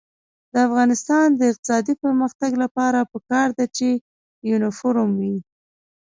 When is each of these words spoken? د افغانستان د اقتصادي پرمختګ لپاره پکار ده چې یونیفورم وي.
د 0.51 0.53
افغانستان 0.67 1.25
د 1.33 1.41
اقتصادي 1.51 1.93
پرمختګ 2.03 2.51
لپاره 2.63 2.99
پکار 3.13 3.47
ده 3.57 3.65
چې 3.77 3.89
یونیفورم 4.49 5.09
وي. 5.21 5.37